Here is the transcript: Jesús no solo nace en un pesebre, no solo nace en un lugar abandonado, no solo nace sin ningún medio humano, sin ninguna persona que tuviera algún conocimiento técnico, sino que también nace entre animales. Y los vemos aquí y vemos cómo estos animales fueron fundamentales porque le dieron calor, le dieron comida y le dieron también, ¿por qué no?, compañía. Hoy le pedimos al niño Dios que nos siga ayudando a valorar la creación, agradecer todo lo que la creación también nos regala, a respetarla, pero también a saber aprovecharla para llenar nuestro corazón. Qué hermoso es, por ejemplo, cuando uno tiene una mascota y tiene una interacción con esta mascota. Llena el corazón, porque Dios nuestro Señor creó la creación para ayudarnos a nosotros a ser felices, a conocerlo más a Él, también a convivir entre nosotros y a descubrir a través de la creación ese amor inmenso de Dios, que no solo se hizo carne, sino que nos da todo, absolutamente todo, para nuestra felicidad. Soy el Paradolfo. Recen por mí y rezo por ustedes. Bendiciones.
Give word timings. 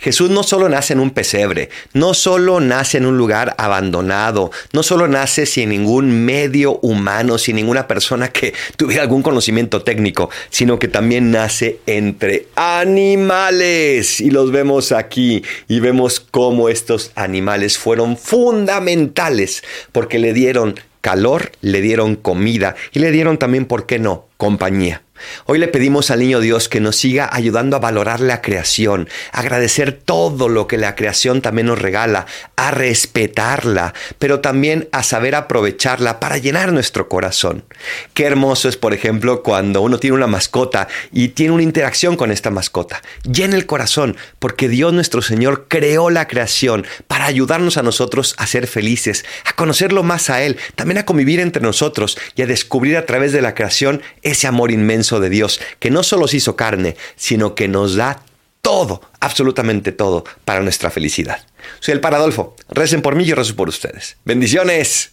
Jesús 0.00 0.30
no 0.30 0.42
solo 0.42 0.68
nace 0.68 0.94
en 0.94 1.00
un 1.00 1.10
pesebre, 1.10 1.68
no 1.92 2.14
solo 2.14 2.58
nace 2.60 2.98
en 2.98 3.06
un 3.06 3.18
lugar 3.18 3.54
abandonado, 3.58 4.50
no 4.72 4.82
solo 4.82 5.08
nace 5.08 5.44
sin 5.46 5.68
ningún 5.68 6.24
medio 6.24 6.78
humano, 6.80 7.36
sin 7.36 7.56
ninguna 7.56 7.86
persona 7.86 8.28
que 8.28 8.54
tuviera 8.76 9.02
algún 9.02 9.22
conocimiento 9.22 9.82
técnico, 9.82 10.30
sino 10.48 10.78
que 10.78 10.88
también 10.88 11.30
nace 11.30 11.80
entre 11.86 12.46
animales. 12.56 14.20
Y 14.20 14.30
los 14.30 14.52
vemos 14.52 14.92
aquí 14.92 15.44
y 15.68 15.80
vemos 15.80 16.20
cómo 16.20 16.68
estos 16.68 17.12
animales 17.14 17.78
fueron 17.78 18.16
fundamentales 18.16 19.62
porque 19.92 20.18
le 20.18 20.32
dieron 20.32 20.80
calor, 21.00 21.52
le 21.60 21.80
dieron 21.80 22.16
comida 22.16 22.74
y 22.92 23.00
le 23.00 23.10
dieron 23.10 23.38
también, 23.38 23.66
¿por 23.66 23.86
qué 23.86 23.98
no?, 23.98 24.26
compañía. 24.36 25.02
Hoy 25.46 25.58
le 25.58 25.68
pedimos 25.68 26.10
al 26.10 26.20
niño 26.20 26.40
Dios 26.40 26.68
que 26.68 26.80
nos 26.80 26.96
siga 26.96 27.28
ayudando 27.32 27.76
a 27.76 27.80
valorar 27.80 28.20
la 28.20 28.42
creación, 28.42 29.08
agradecer 29.32 29.92
todo 29.92 30.48
lo 30.48 30.66
que 30.66 30.78
la 30.78 30.94
creación 30.94 31.42
también 31.42 31.66
nos 31.66 31.78
regala, 31.78 32.26
a 32.56 32.70
respetarla, 32.70 33.94
pero 34.18 34.40
también 34.40 34.88
a 34.92 35.02
saber 35.02 35.34
aprovecharla 35.34 36.20
para 36.20 36.38
llenar 36.38 36.72
nuestro 36.72 37.08
corazón. 37.08 37.64
Qué 38.14 38.24
hermoso 38.24 38.68
es, 38.68 38.76
por 38.76 38.94
ejemplo, 38.94 39.42
cuando 39.42 39.80
uno 39.80 39.98
tiene 39.98 40.16
una 40.16 40.26
mascota 40.26 40.88
y 41.12 41.28
tiene 41.28 41.52
una 41.52 41.62
interacción 41.62 42.16
con 42.16 42.30
esta 42.30 42.50
mascota. 42.50 43.02
Llena 43.24 43.56
el 43.56 43.66
corazón, 43.66 44.16
porque 44.38 44.68
Dios 44.68 44.92
nuestro 44.92 45.22
Señor 45.22 45.66
creó 45.68 46.10
la 46.10 46.28
creación 46.28 46.86
para 47.06 47.26
ayudarnos 47.26 47.76
a 47.76 47.82
nosotros 47.82 48.34
a 48.38 48.46
ser 48.46 48.66
felices, 48.66 49.24
a 49.44 49.54
conocerlo 49.54 50.02
más 50.02 50.30
a 50.30 50.42
Él, 50.42 50.58
también 50.74 50.98
a 50.98 51.06
convivir 51.06 51.40
entre 51.40 51.62
nosotros 51.62 52.18
y 52.36 52.42
a 52.42 52.46
descubrir 52.46 52.96
a 52.96 53.06
través 53.06 53.32
de 53.32 53.42
la 53.42 53.54
creación 53.54 54.02
ese 54.22 54.46
amor 54.46 54.70
inmenso 54.70 55.09
de 55.18 55.30
Dios, 55.30 55.60
que 55.80 55.90
no 55.90 56.02
solo 56.04 56.28
se 56.28 56.36
hizo 56.36 56.54
carne, 56.54 56.96
sino 57.16 57.54
que 57.56 57.66
nos 57.66 57.96
da 57.96 58.22
todo, 58.62 59.02
absolutamente 59.18 59.90
todo, 59.90 60.24
para 60.44 60.60
nuestra 60.60 60.90
felicidad. 60.90 61.44
Soy 61.80 61.92
el 61.92 62.00
Paradolfo. 62.00 62.54
Recen 62.68 63.02
por 63.02 63.16
mí 63.16 63.24
y 63.24 63.32
rezo 63.32 63.56
por 63.56 63.68
ustedes. 63.68 64.18
Bendiciones. 64.24 65.12